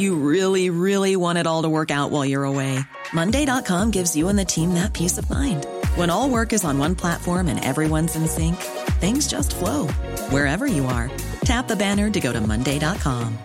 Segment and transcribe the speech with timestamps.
[0.00, 2.80] You really, really want it all to work out while you're away.
[3.12, 5.66] Monday.com gives you and the team that peace of mind.
[5.94, 8.56] When all work is on one platform and everyone's in sync,
[8.98, 9.88] things just flow
[10.32, 11.10] wherever you are.
[11.44, 13.36] Tap the banner to go to Monday.com.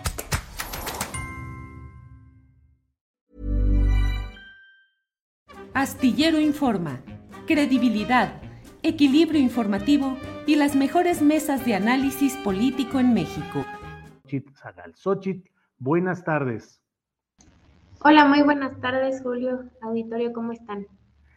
[5.74, 7.02] Astillero Informa,
[7.46, 8.40] credibilidad,
[8.82, 13.66] equilibrio informativo y las mejores mesas de análisis político en México.
[14.94, 16.82] Xochitl, buenas tardes.
[18.02, 19.64] Hola, muy buenas tardes, Julio.
[19.82, 20.86] Auditorio, ¿cómo están?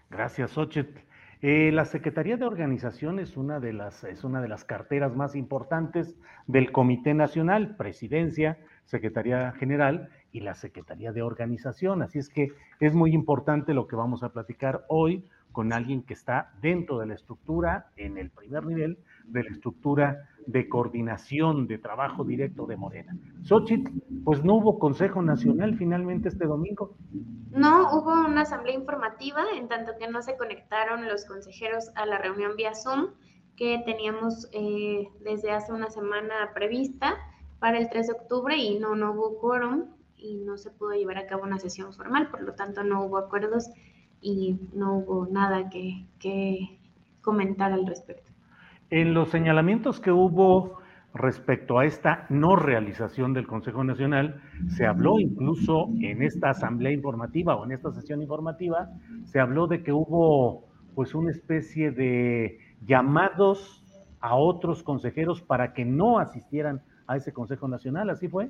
[0.10, 1.00] Gracias, Xochitl.
[1.42, 5.36] Eh, la Secretaría de Organización es una, de las, es una de las carteras más
[5.36, 6.18] importantes
[6.48, 12.02] del Comité Nacional, Presidencia, Secretaría General y la Secretaría de Organización.
[12.02, 12.50] Así es que
[12.82, 17.08] es muy importante lo que vamos a platicar hoy con alguien que está dentro de
[17.08, 22.78] la estructura, en el primer nivel de la estructura de coordinación de trabajo directo de
[22.78, 23.16] Morena.
[23.44, 23.92] Xochitl,
[24.24, 26.96] pues no hubo Consejo Nacional finalmente este domingo.
[27.52, 32.18] No, hubo una asamblea informativa, en tanto que no se conectaron los consejeros a la
[32.18, 33.10] reunión vía Zoom
[33.60, 37.18] que teníamos eh, desde hace una semana prevista
[37.60, 41.18] para el 3 de octubre y no, no hubo quórum y no se pudo llevar
[41.18, 43.70] a cabo una sesión formal, por lo tanto no hubo acuerdos
[44.22, 46.80] y no hubo nada que, que
[47.22, 48.29] comentar al respecto.
[48.92, 50.80] En los señalamientos que hubo
[51.14, 57.56] respecto a esta no realización del Consejo Nacional, se habló incluso en esta asamblea informativa
[57.56, 58.90] o en esta sesión informativa,
[59.26, 63.86] se habló de que hubo pues una especie de llamados
[64.22, 68.50] a otros consejeros para que no asistieran a ese Consejo Nacional, ¿así fue?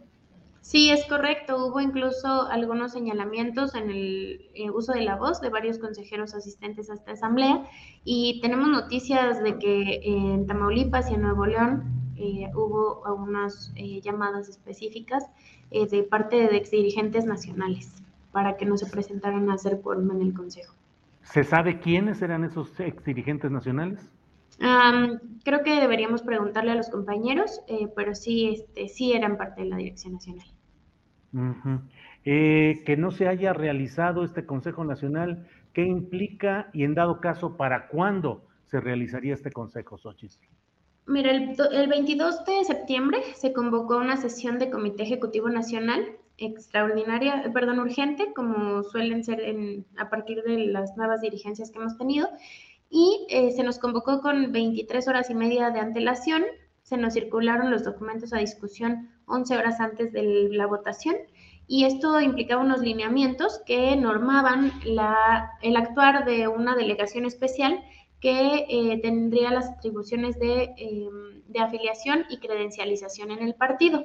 [0.62, 1.66] Sí, es correcto.
[1.66, 6.90] Hubo incluso algunos señalamientos en el eh, uso de la voz de varios consejeros asistentes
[6.90, 7.66] a esta asamblea
[8.04, 11.84] y tenemos noticias de que en Tamaulipas y en Nuevo León
[12.18, 15.26] eh, hubo algunas eh, llamadas específicas
[15.72, 17.94] de parte de exdirigentes nacionales
[18.32, 20.74] para que no se presentaran a hacer quórum en el Consejo.
[21.22, 24.10] ¿Se sabe quiénes eran esos exdirigentes nacionales?
[25.44, 29.70] Creo que deberíamos preguntarle a los compañeros, eh, pero sí, este, sí eran parte de
[29.70, 30.48] la Dirección Nacional.
[32.26, 37.56] Eh, que no se haya realizado este Consejo Nacional, ¿qué implica y en dado caso
[37.56, 40.36] para cuándo se realizaría este Consejo, Xochitl?
[41.08, 46.06] Mira, el, el 22 de septiembre se convocó una sesión de Comité Ejecutivo Nacional
[46.40, 51.98] extraordinaria, perdón, urgente, como suelen ser en, a partir de las nuevas dirigencias que hemos
[51.98, 52.30] tenido,
[52.90, 56.44] y eh, se nos convocó con 23 horas y media de antelación.
[56.82, 61.16] Se nos circularon los documentos a discusión 11 horas antes de la votación
[61.68, 67.84] y esto implicaba unos lineamientos que normaban la, el actuar de una delegación especial
[68.20, 74.04] que eh, tendría las atribuciones de, em, de afiliación y credencialización en el partido.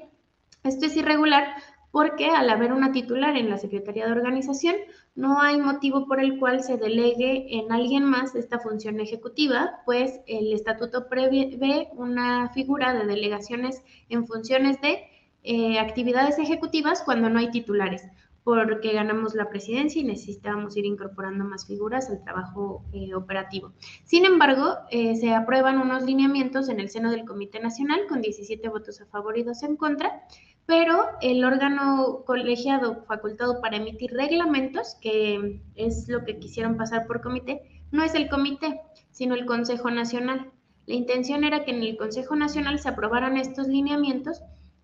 [0.63, 1.55] Esto es irregular
[1.91, 4.75] porque al haber una titular en la Secretaría de Organización,
[5.15, 10.21] no hay motivo por el cual se delegue en alguien más esta función ejecutiva, pues
[10.27, 15.05] el estatuto prevé una figura de delegaciones en funciones de
[15.45, 18.03] eh, actividades ejecutivas cuando no hay titulares,
[18.45, 23.73] porque ganamos la presidencia y necesitábamos ir incorporando más figuras al trabajo eh, operativo.
[24.05, 28.69] Sin embargo, eh, se aprueban unos lineamientos en el seno del Comité Nacional con 17
[28.69, 30.23] votos a favor y 2 en contra,
[30.67, 37.23] pero el órgano colegiado facultado para emitir reglamentos, que es lo que quisieron pasar por
[37.23, 38.81] comité, no es el comité,
[39.11, 40.51] sino el Consejo Nacional.
[40.87, 44.43] La intención era que en el Consejo Nacional se aprobaran estos lineamientos,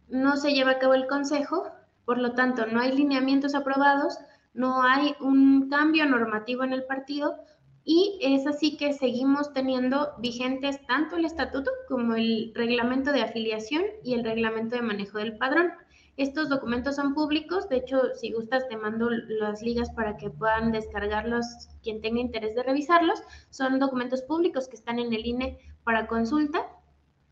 [0.08, 1.67] no se lleva a cabo el Consejo,
[2.05, 4.19] por lo tanto no hay lineamientos aprobados,
[4.55, 7.37] no hay un cambio normativo en el partido,
[7.85, 13.82] y es así que seguimos teniendo vigentes tanto el estatuto como el reglamento de afiliación
[14.05, 15.73] y el reglamento de manejo del padrón.
[16.17, 20.70] Estos documentos son públicos, de hecho, si gustas, te mando las ligas para que puedan
[20.70, 21.47] descargarlos
[21.82, 23.23] quien tenga interés de revisarlos.
[23.49, 26.67] Son documentos públicos que están en el INE para consulta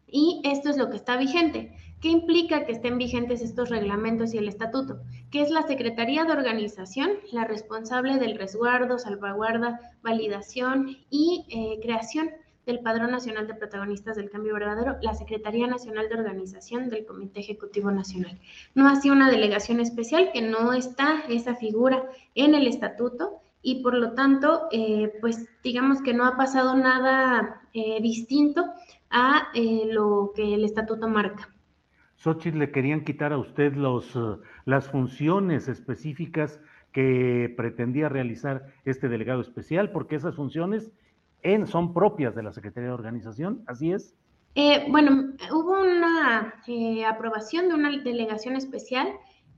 [0.06, 1.76] y esto es lo que está vigente.
[2.00, 5.00] ¿Qué implica que estén vigentes estos reglamentos y el estatuto?
[5.32, 12.30] Que es la Secretaría de Organización la responsable del resguardo, salvaguarda, validación y eh, creación
[12.66, 17.40] del Padrón Nacional de Protagonistas del Cambio Verdadero, la Secretaría Nacional de Organización del Comité
[17.40, 18.38] Ejecutivo Nacional.
[18.76, 23.94] No así una delegación especial que no está esa figura en el estatuto y por
[23.94, 28.66] lo tanto, eh, pues digamos que no ha pasado nada eh, distinto
[29.10, 29.48] a
[29.90, 31.52] lo que el estatuto marca.
[32.18, 34.18] Xochitl, le querían quitar a usted los,
[34.64, 36.60] las funciones específicas
[36.92, 40.92] que pretendía realizar este delegado especial, porque esas funciones
[41.66, 44.14] son propias de la Secretaría de Organización, ¿así es?
[44.90, 46.54] bueno, hubo una
[47.08, 49.08] aprobación de una delegación especial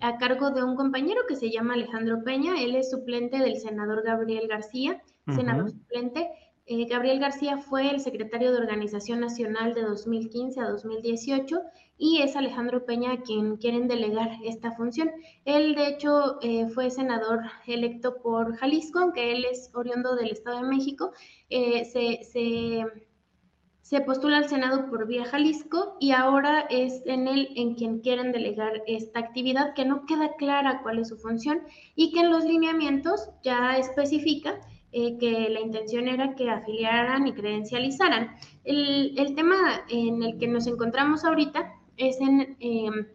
[0.00, 2.60] a cargo de un compañero que se llama Alejandro Peña.
[2.60, 5.02] Él es suplente del senador Gabriel García,
[5.34, 6.28] senador suplente.
[6.72, 11.62] Eh, Gabriel García fue el secretario de Organización Nacional de 2015 a 2018
[11.98, 15.10] y es Alejandro Peña quien quieren delegar esta función.
[15.44, 20.58] Él, de hecho, eh, fue senador electo por Jalisco, aunque él es oriundo del Estado
[20.58, 21.10] de México.
[21.48, 22.20] Eh, se,
[23.82, 28.30] se postula al Senado por vía Jalisco y ahora es en él en quien quieren
[28.30, 31.62] delegar esta actividad que no queda clara cuál es su función
[31.96, 34.60] y que en los lineamientos ya especifica
[34.92, 38.36] eh, que la intención era que afiliaran y credencializaran.
[38.64, 39.56] El, tema
[39.88, 43.06] en el que nos encontramos ahorita es en em,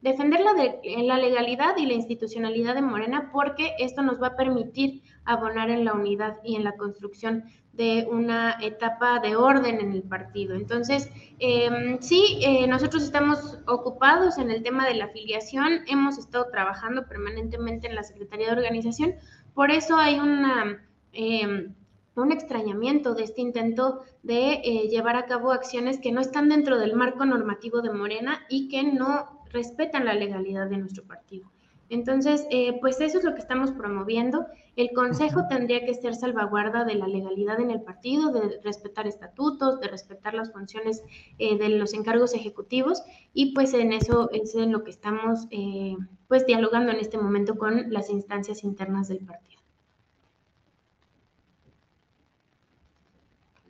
[0.00, 4.36] defender la, de, la legalidad y la institucionalidad de Morena porque esto nos va a
[4.36, 9.92] permitir abonar en la unidad y en la construcción de una etapa de orden en
[9.92, 10.56] el partido.
[10.56, 16.46] Entonces, em, sí, eh, nosotros estamos ocupados en el tema de la afiliación, hemos estado
[16.50, 19.14] trabajando permanentemente en la Secretaría de Organización,
[19.54, 20.82] por eso hay una,
[21.18, 21.74] em,
[22.14, 26.78] un extrañamiento de este intento de eh, llevar a cabo acciones que no están dentro
[26.78, 31.50] del marco normativo de Morena y que no respetan la legalidad de nuestro partido.
[31.90, 34.46] Entonces, eh, pues eso es lo que estamos promoviendo.
[34.76, 39.80] El Consejo tendría que ser salvaguarda de la legalidad en el partido, de respetar estatutos,
[39.80, 41.02] de respetar las funciones
[41.38, 45.96] eh, de los encargos ejecutivos y pues en eso es en lo que estamos eh,
[46.28, 49.57] pues dialogando en este momento con las instancias internas del partido.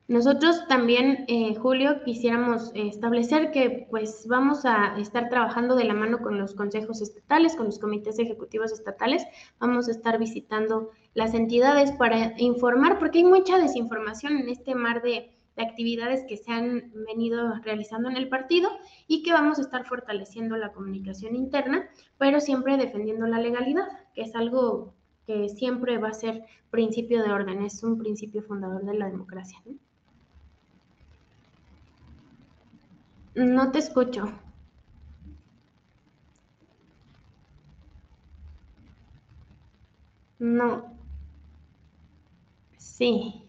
[0.09, 5.93] Nosotros también, eh, Julio, quisiéramos eh, establecer que pues vamos a estar trabajando de la
[5.93, 9.27] mano con los consejos estatales, con los comités ejecutivos estatales,
[9.59, 15.03] vamos a estar visitando las entidades para informar, porque hay mucha desinformación en este mar
[15.03, 18.71] de, de actividades que se han venido realizando en el partido
[19.09, 24.23] y que vamos a estar fortaleciendo la comunicación interna, pero siempre defendiendo la legalidad, que
[24.23, 24.95] es algo
[25.27, 29.59] que siempre va a ser principio de orden, es un principio fundador de la democracia.
[29.67, 29.75] ¿no?
[33.35, 34.31] No te escucho.
[40.41, 40.97] No.
[42.79, 43.45] Sí.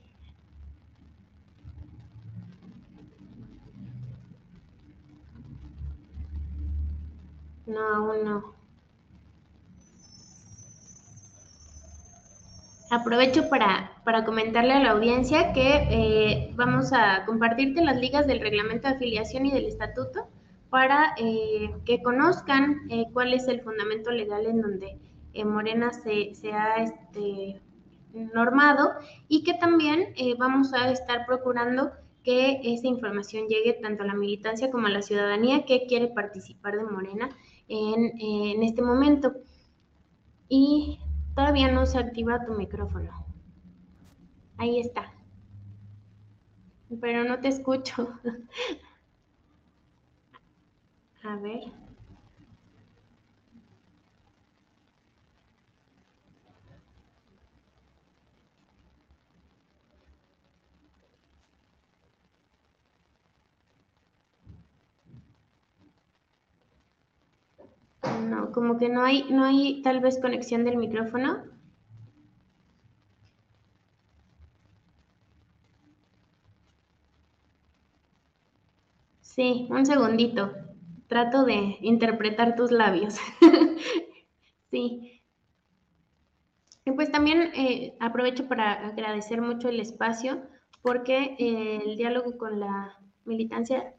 [7.65, 8.58] No, aún no.
[12.91, 13.91] Aprovecho para,
[14.25, 19.45] comentarle a la audiencia que eh, vamos a compartirte las ligas del reglamento de afiliación
[19.45, 20.27] y del estatuto
[20.71, 24.97] para eh, que conozcan eh, cuál es el fundamento legal en donde
[25.45, 27.61] Morena se, se ha este,
[28.11, 28.89] normado
[29.27, 31.91] y que también vamos a estar procurando
[32.23, 36.75] que esa información llegue tanto a la militancia como a la ciudadanía que quiere participar
[36.75, 37.29] de Morena
[37.67, 39.33] en, en este momento.
[40.49, 40.99] Y
[41.39, 43.25] Todavía no se activa tu micrófono.
[44.57, 45.13] Ahí está.
[46.99, 48.19] Pero no te escucho.
[51.23, 51.61] A ver.
[68.03, 71.43] No, como que no hay, no hay tal vez conexión del micrófono.
[79.21, 80.51] Sí, un segundito.
[81.07, 83.15] Trato de interpretar tus labios.
[84.71, 85.21] sí.
[86.85, 90.41] Y pues también eh, aprovecho para agradecer mucho el espacio
[90.81, 93.93] porque eh, el diálogo con la militancia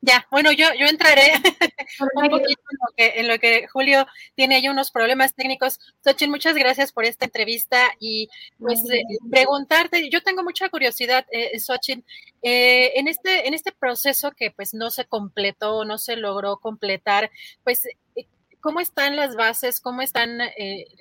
[0.00, 1.32] Ya, bueno, yo, yo entraré
[2.14, 2.62] un poquito
[2.96, 5.80] en lo, que, Julio tiene ahí unos problemas técnicos.
[6.04, 8.28] Xochitl, muchas gracias por esta entrevista y
[8.58, 12.04] pues eh, preguntarte, yo tengo mucha curiosidad, eh, Xochitl,
[12.42, 17.30] eh, en, este, en este proceso que pues no se completó, no se logró completar,
[17.64, 18.26] pues eh,
[18.60, 19.80] ¿cómo están las bases?
[19.80, 20.38] ¿Cómo están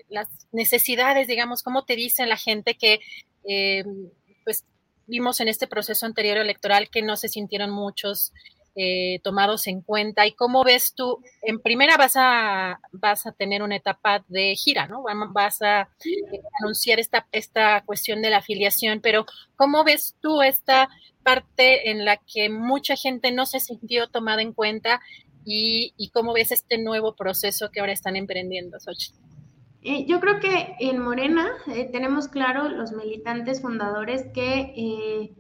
[0.10, 1.62] las necesidades, digamos?
[1.62, 3.00] ¿Cómo te dicen la gente que
[4.44, 4.66] pues
[5.06, 8.34] vimos en este proceso anterior electoral que no se sintieron muchos
[8.80, 13.64] eh, tomados en cuenta y cómo ves tú, en primera vas a, vas a tener
[13.64, 15.04] una etapa de gira, ¿no?
[15.32, 20.90] Vas a eh, anunciar esta, esta cuestión de la afiliación, pero ¿cómo ves tú esta
[21.24, 25.02] parte en la que mucha gente no se sintió tomada en cuenta
[25.44, 29.18] y, cómo ves este nuevo proceso que ahora están emprendiendo, Xochitl?
[29.82, 31.50] Eh, yo creo que en Morena
[31.92, 35.34] tenemos claro los militantes fundadores que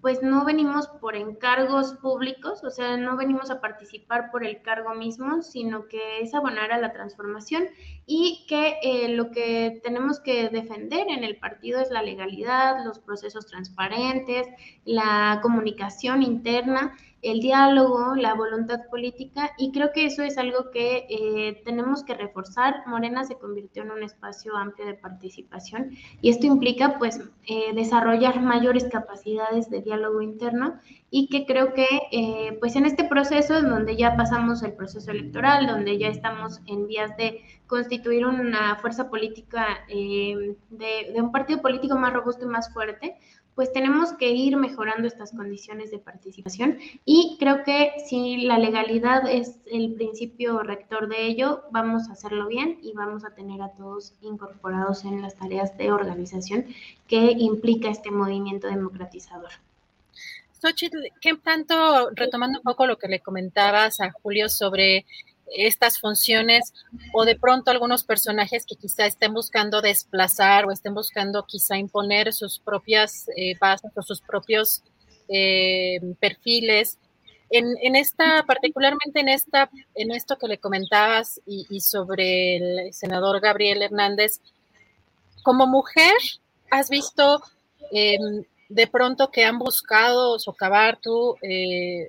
[0.00, 4.94] pues no venimos por encargos públicos, o sea, no venimos a participar por el cargo
[4.94, 7.64] mismo, sino que es abonar a la transformación
[8.06, 12.98] y que eh, lo que tenemos que defender en el partido es la legalidad, los
[12.98, 14.46] procesos transparentes,
[14.84, 21.06] la comunicación interna el diálogo, la voluntad política y creo que eso es algo que
[21.08, 22.82] eh, tenemos que reforzar.
[22.86, 25.90] Morena se convirtió en un espacio amplio de participación
[26.22, 31.86] y esto implica pues eh, desarrollar mayores capacidades de diálogo interno y que creo que
[32.12, 36.60] eh, pues en este proceso en donde ya pasamos el proceso electoral, donde ya estamos
[36.66, 42.48] en vías de constituir una fuerza política de, de un partido político más robusto y
[42.48, 43.16] más fuerte,
[43.54, 49.28] pues tenemos que ir mejorando estas condiciones de participación y creo que si la legalidad
[49.28, 53.72] es el principio rector de ello, vamos a hacerlo bien y vamos a tener a
[53.72, 56.66] todos incorporados en las tareas de organización
[57.06, 59.50] que implica este movimiento democratizador.
[60.60, 65.06] Xochitl, ¿qué tanto, retomando un poco lo que le comentabas a Julio sobre
[65.56, 66.72] estas funciones
[67.12, 72.32] o de pronto algunos personajes que quizá estén buscando desplazar o estén buscando quizá imponer
[72.32, 74.82] sus propias eh, bases o sus propios
[75.28, 76.98] eh, perfiles.
[77.52, 83.82] En, esta, particularmente en esta, en esto que le comentabas y, sobre el senador Gabriel
[83.82, 84.40] Hernández,
[85.42, 86.14] como mujer,
[86.70, 87.42] ¿has visto
[87.90, 92.08] em, de pronto que han buscado socavar tú eh,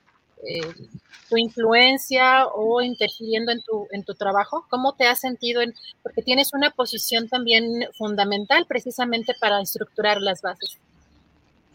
[0.43, 0.61] Eh,
[1.29, 4.65] tu influencia o interfiriendo en tu, en tu trabajo?
[4.69, 5.61] ¿Cómo te has sentido?
[5.61, 10.77] En, porque tienes una posición también fundamental precisamente para estructurar las bases.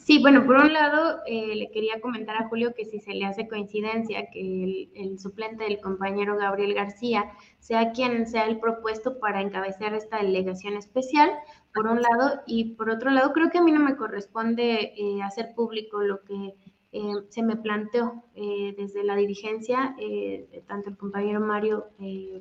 [0.06, 3.25] Sí, bueno, por un lado, eh, le quería comentar a Julio que si se le
[3.25, 9.40] hace coincidencia que el, suplente del compañero Gabriel García sea quien sea el propuesto para
[9.40, 11.32] encabezar esta delegación especial,
[11.75, 15.23] por un lado, y por otro lado, creo que a mí no me corresponde eh,
[15.25, 16.54] hacer público lo que
[16.97, 21.88] eh, se me planteó eh, desde la dirigencia, eh, tanto el compañero Mario,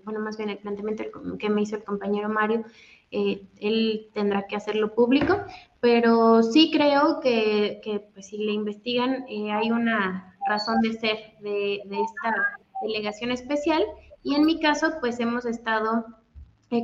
[0.06, 1.04] bueno, más bien el planteamiento
[1.38, 2.64] que me hizo el compañero Mario,
[3.12, 5.42] él tendrá que hacerlo público,
[5.82, 11.82] pero sí creo que, que pues, si le investigan hay una razón de ser de,
[11.86, 12.34] de esta
[12.82, 13.84] delegación especial
[14.24, 16.06] y en mi caso pues hemos estado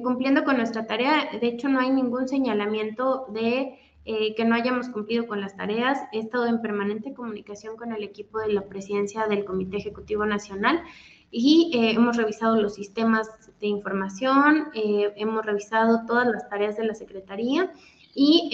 [0.03, 4.89] cumpliendo con nuestra tarea, de hecho no hay ningún señalamiento de eh, que no hayamos
[4.89, 5.99] cumplido con las tareas.
[6.11, 10.81] He estado en permanente comunicación con el equipo de la presidencia del Comité Ejecutivo Nacional
[11.29, 13.29] y eh, hemos revisado los sistemas
[13.59, 17.71] de información, eh, hemos revisado todas las tareas de la Secretaría
[18.13, 18.49] y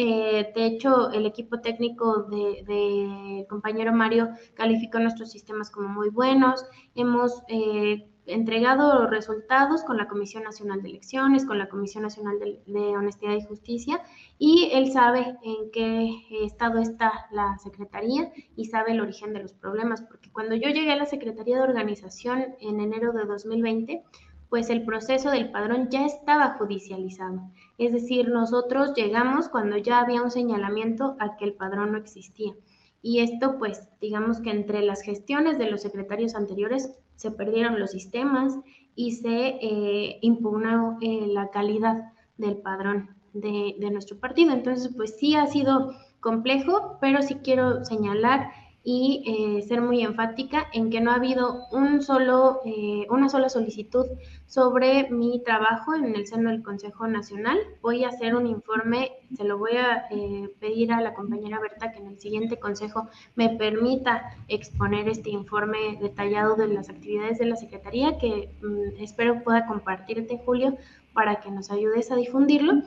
[0.53, 6.63] de hecho el equipo técnico del de compañero Mario calificó nuestros sistemas como muy buenos.
[6.93, 7.41] Hemos
[8.27, 13.45] entregado resultados con la Comisión Nacional de Elecciones, con la Comisión Nacional de, Honestidad y
[13.45, 14.01] Justicia,
[14.37, 19.53] y él sabe en qué estado está la Secretaría y sabe el origen de los
[19.53, 24.03] problemas, porque cuando yo llegué a la Secretaría de Organización en enero de 2020,
[24.49, 27.41] pues el proceso del padrón ya estaba judicializado.
[27.77, 32.53] Es decir, nosotros llegamos cuando ya había un señalamiento a que el padrón no existía.
[33.01, 37.91] Y esto, pues, digamos que entre las gestiones de los secretarios anteriores se perdieron los
[37.91, 38.57] sistemas
[38.95, 44.53] y se eh, impugnó eh, la calidad del padrón de, de nuestro partido.
[44.53, 48.51] Entonces, pues sí ha sido complejo, pero sí quiero señalar
[48.89, 53.49] y eh, ser muy enfática en que no ha habido un solo, eh, una sola
[53.49, 54.05] solicitud
[54.45, 57.57] sobre mi trabajo en el seno del Consejo Nacional.
[57.81, 61.91] Voy a hacer un informe, se lo voy a eh, pedir a la compañera Berta
[61.91, 67.45] que en el siguiente consejo me permita exponer este informe detallado de las actividades de
[67.47, 70.77] la Secretaría que mm, espero pueda compartirte, Julio,
[71.13, 72.83] para que nos ayudes a difundirlo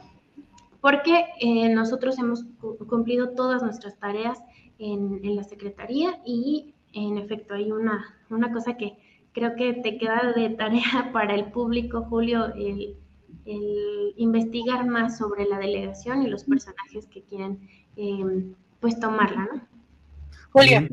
[0.80, 1.26] porque
[1.74, 2.46] nosotros hemos
[2.88, 4.38] cumplido todas nuestras tareas
[4.80, 8.98] en, la Secretaría y en efecto hay una, una cosa que
[9.32, 12.96] creo que te queda de tarea para el público, Julio, el,
[14.16, 19.66] investigar más sobre la delegación y los personajes que quieren em, pues tomarla, ¿no?
[20.50, 20.88] Julio.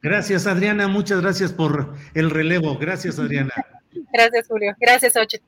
[0.00, 0.88] Gracias, Adriana.
[0.88, 2.78] Muchas gracias por el relevo.
[2.78, 3.52] Gracias, Adriana.
[4.12, 4.74] Gracias, Julio.
[4.80, 5.38] Gracias, Ocho.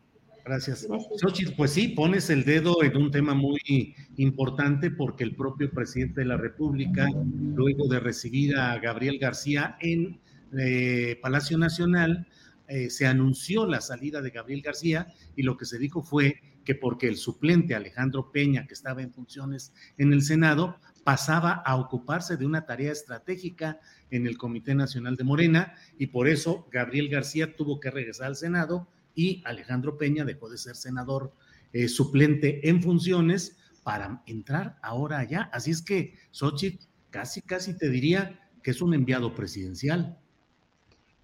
[0.45, 0.87] Gracias.
[1.17, 6.21] Xochitl, pues sí, pones el dedo en un tema muy importante porque el propio presidente
[6.21, 7.09] de la República,
[7.55, 10.21] luego de recibir a Gabriel García en
[10.59, 12.29] eh, Palacio Nacional,
[12.69, 16.75] eh, se anunció la salida de Gabriel García y lo que se dijo fue que
[16.75, 22.37] porque el suplente Alejandro Peña, que estaba en funciones en el Senado, pasaba a ocuparse
[22.37, 27.57] de una tarea estratégica en el Comité Nacional de Morena y por eso Gabriel García
[27.57, 31.33] tuvo que regresar al Senado y Alejandro Peña dejó de ser senador
[31.73, 35.51] eh, suplente en funciones para entrar ahora allá.
[35.53, 40.19] Así es que Xochitl casi, casi te diría que es un enviado presidencial.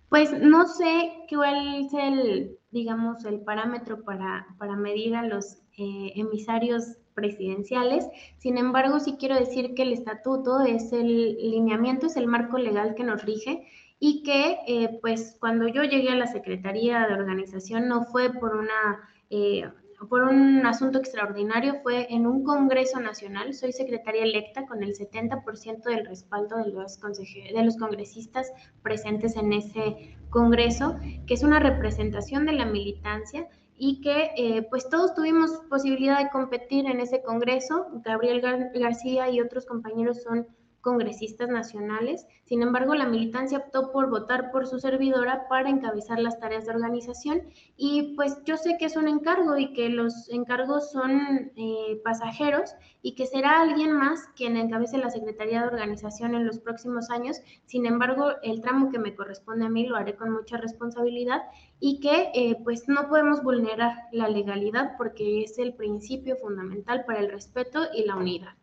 [0.08, 6.12] Pues no sé cuál es el, digamos, el parámetro para, para medir a los eh,
[6.16, 8.06] emisarios presidenciales.
[8.38, 12.94] Sin embargo, sí quiero decir que el estatuto es el lineamiento, es el marco legal
[12.96, 13.68] que nos rige
[14.02, 18.56] y que eh, pues cuando yo llegué a la Secretaría de Organización no fue por
[18.56, 19.08] una...
[19.28, 19.70] Eh,
[20.08, 23.52] por un asunto extraordinario, fue en un Congreso Nacional.
[23.52, 28.50] Soy secretaria electa con el 70% del respaldo de los, de los congresistas
[28.82, 34.88] presentes en ese Congreso, que es una representación de la militancia y que eh, pues
[34.88, 37.88] todos tuvimos posibilidad de competir en ese Congreso.
[38.02, 38.40] Gabriel
[38.74, 40.46] García y otros compañeros son
[40.80, 42.26] congresistas nacionales.
[42.44, 46.72] Sin embargo, la militancia optó por votar por su servidora para encabezar las tareas de
[46.72, 47.42] organización
[47.76, 52.74] y pues yo sé que es un encargo y que los encargos son eh, pasajeros
[53.02, 57.40] y que será alguien más quien encabece la Secretaría de Organización en los próximos años.
[57.66, 61.42] Sin embargo, el tramo que me corresponde a mí lo haré con mucha responsabilidad
[61.78, 67.20] y que eh, pues no podemos vulnerar la legalidad porque es el principio fundamental para
[67.20, 68.59] el respeto y la unidad.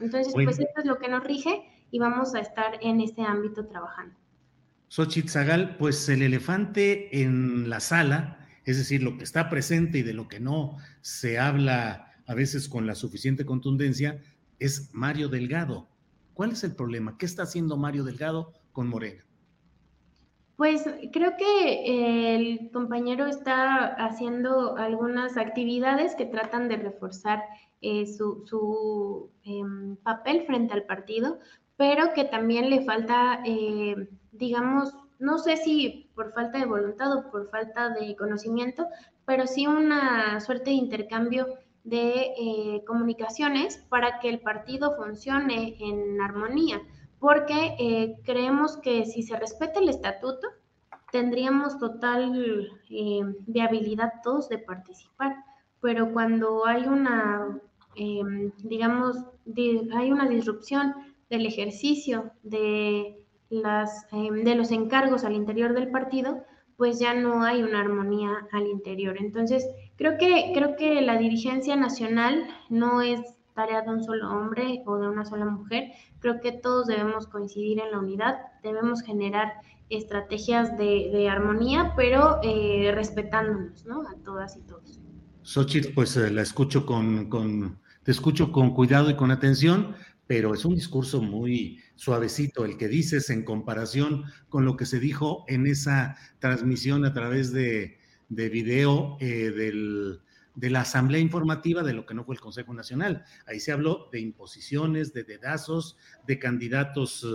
[0.00, 3.66] Entonces, pues esto es lo que nos rige y vamos a estar en este ámbito
[3.66, 4.14] trabajando.
[4.88, 10.02] Xochitl Zagal, pues el elefante en la sala, es decir, lo que está presente y
[10.02, 14.20] de lo que no se habla a veces con la suficiente contundencia,
[14.58, 15.88] es Mario Delgado.
[16.34, 17.18] ¿Cuál es el problema?
[17.18, 19.24] ¿Qué está haciendo Mario Delgado con Morena?
[20.60, 27.42] Pues creo que el compañero está haciendo algunas actividades que tratan de reforzar
[27.80, 31.38] eh, su, em, papel frente al partido,
[31.78, 37.30] pero que también le falta, eh, digamos, no sé si por falta de voluntad o
[37.30, 38.86] por falta de conocimiento,
[39.24, 41.46] pero sí una suerte de intercambio
[41.84, 46.82] de eh, comunicaciones para que el partido funcione en armonía,
[47.20, 50.48] porque creemos que si se respeta el estatuto,
[51.12, 52.68] tendríamos total
[53.46, 55.36] viabilidad todos de participar,
[55.80, 57.60] pero cuando hay una
[57.96, 59.16] Em, digamos,
[59.94, 60.94] hay una disrupción
[61.28, 66.44] del ejercicio de, las, em, de los encargos al interior del partido,
[66.76, 69.16] pues ya no hay una armonía al interior.
[69.18, 73.20] Entonces, creo que, creo que la dirigencia nacional no es
[73.54, 75.92] tarea de un solo hombre o de una sola mujer.
[76.20, 79.52] Creo que todos debemos coincidir en la unidad, debemos generar
[79.88, 84.02] estrategias de, armonía, pero eh, respetándonos, ¿no?
[84.08, 85.00] A todas y todos.
[85.42, 89.94] Xochitl, pues eh, la escucho con, con, te escucho con cuidado y con atención,
[90.26, 95.00] pero es un discurso muy suavecito el que dices en comparación con lo que se
[95.00, 100.20] dijo en esa transmisión a través de, de video eh, del,
[100.54, 103.24] de la Asamblea Informativa de lo que no fue el Consejo Nacional.
[103.46, 107.26] Ahí se habló de imposiciones, de dedazos, de candidatos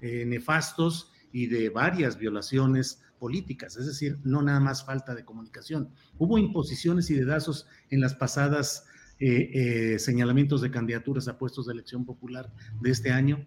[0.00, 5.90] eh, nefastos y de varias violaciones políticas, es decir, no nada más falta de comunicación.
[6.18, 8.86] Hubo imposiciones y dedazos en las pasadas
[9.20, 9.50] eh,
[9.94, 13.46] eh, señalamientos de candidaturas a puestos de elección popular de este año?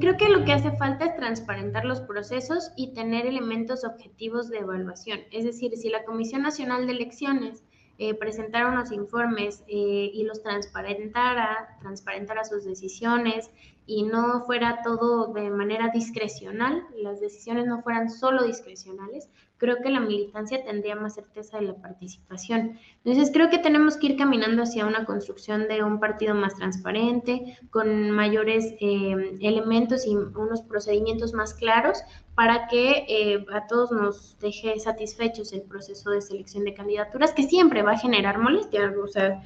[0.00, 4.58] Creo, que lo que hace falta es transparentar los procesos y tener elementos objetivos de
[4.58, 5.20] evaluación.
[5.30, 7.62] Es decir, si la Comisión Nacional de Elecciones
[7.98, 13.50] eh, presentara unos informes y los transparentara, transparentara sus decisiones
[13.86, 19.28] y no fuera todo de manera discrecional, las decisiones no fueran solo discrecionales,
[19.62, 22.80] creo que la militancia tendría más certeza de la participación.
[23.04, 27.56] Entonces, creo que tenemos que ir caminando hacia una construcción de un partido más transparente,
[27.70, 32.02] con mayores eh, elementos y unos procedimientos más claros
[32.34, 37.42] para que eh, a todos nos deje satisfechos el proceso de selección de candidaturas, que
[37.42, 38.92] siempre va a generar molestia.
[39.00, 39.42] O sea,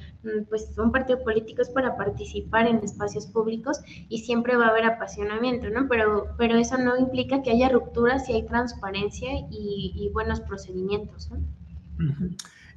[0.49, 4.85] pues un partido político es para participar en espacios públicos y siempre va a haber
[4.85, 5.87] apasionamiento, ¿no?
[5.89, 11.29] Pero, pero eso no implica que haya rupturas si hay transparencia y buenos procedimientos.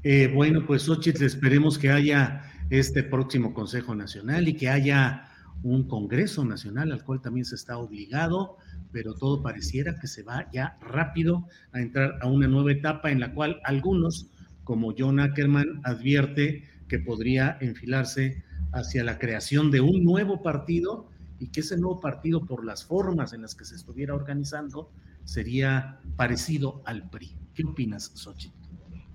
[0.03, 5.29] Eh, bueno, pues Xochitl, esperemos que haya este próximo Consejo Nacional y que haya
[5.63, 8.57] un Congreso Nacional al cual también se está obligado,
[8.93, 13.21] pero todo pareciera que se va ya rápido a entrar a una nueva etapa en
[13.21, 14.31] la cual algunos,
[14.65, 21.10] como John Ackerman, advierte que podría enfilarse hacia la creación de un nuevo partido
[21.40, 24.92] y que ese nuevo partido, por las formas en las que se estuviera organizando,
[25.24, 27.37] sería parecido al PRI.
[27.55, 28.55] ¿Qué opinas, Xochitl?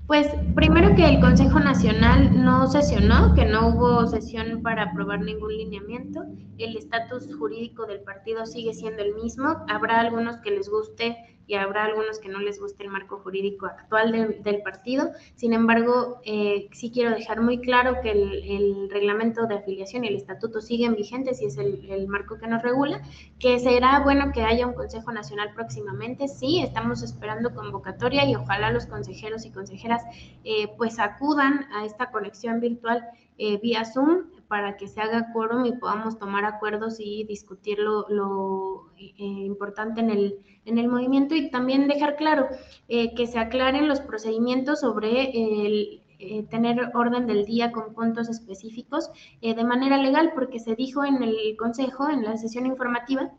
[0.08, 5.56] Pues primero que el Consejo Nacional no sesionó, que no hubo sesión para aprobar ningún
[5.58, 6.24] lineamiento.
[6.60, 9.66] El estatus jurídico del partido sigue siendo el mismo.
[9.68, 13.66] Habrá algunos que les guste y habrá algunos que no les guste el marco jurídico
[13.66, 15.12] actual del partido.
[15.36, 20.16] Sin embargo, eh, sí quiero dejar muy claro que el, reglamento de afiliación y el
[20.16, 23.02] estatuto siguen vigentes y es el, marco que nos regula,
[23.40, 26.28] que será bueno que haya un Consejo Nacional próximamente.
[26.28, 30.04] Sí, estamos esperando convocatoria y ojalá los consejeros y consejeras
[30.44, 33.04] eh, pues acudan a esta conexión virtual
[33.38, 38.92] eh, vía Zoom para que se haga quórum y podamos tomar acuerdos y discutir lo,
[38.98, 42.48] eh, importante en el, en el movimiento y también dejar claro
[42.88, 48.30] eh, que se aclaren los procedimientos sobre el, eh, tener orden del día con puntos
[48.30, 49.10] específicos
[49.42, 53.32] de manera legal, porque se dijo en el Consejo, en la sesión informativa,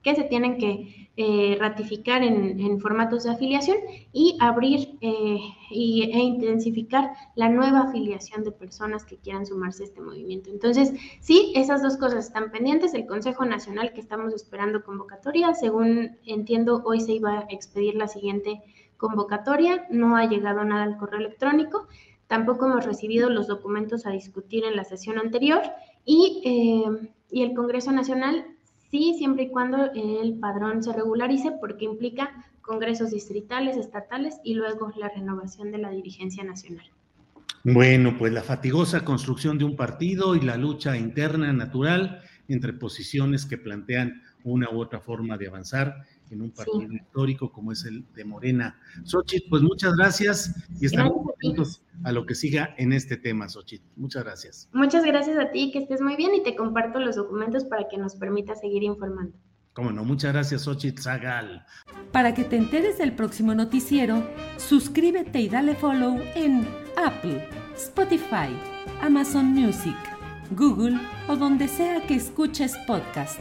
[0.03, 3.77] que se tienen que eh, ratificar en, formatos de afiliación
[4.13, 5.39] y abrir eh,
[5.71, 10.51] y, e intensificar la nueva afiliación de personas que quieran sumarse a este movimiento.
[10.51, 12.95] Entonces, sí, esas dos cosas están pendientes.
[12.95, 18.09] El Consejo Nacional que estamos esperando convocatoria, según entiendo, hoy se iba a expedir la
[18.09, 18.63] siguiente
[18.97, 21.89] convocatoria, no ha llegado nada al correo electrónico.
[22.27, 25.61] Tampoco hemos recibido los documentos a discutir en la sesión anterior
[26.07, 28.47] y, eh, y el Congreso Nacional
[28.93, 34.93] Sí, siempre y cuando el padrón se regularice, porque implica congresos distritales, estatales y luego
[34.99, 36.85] la renovación de la dirigencia nacional.
[37.65, 43.47] Bueno, pues la fatigosa construcción de un partido y la lucha interna natural entre posiciones
[43.47, 48.05] que plantean una u otra forma de avanzar en un partido histórico como es el
[48.15, 48.79] de Morena.
[49.05, 53.85] Xochitl, pues muchas gracias y estamos atentos a lo que siga en este tema, Xochitl.
[53.97, 54.69] Muchas gracias.
[54.73, 57.99] Muchas gracias a ti, que estés muy bien y te comparto los documentos para que
[57.99, 59.33] nos permita seguir informando.
[59.73, 61.65] Cómo no, muchas gracias, Xochitl Zagal.
[62.13, 64.23] Para que te enteres del próximo noticiero,
[64.59, 66.67] suscríbete y dale follow en
[66.97, 68.55] Apple, Spotify,
[69.01, 69.97] Amazon Music,
[70.51, 73.41] Google o donde sea que escuches podcast.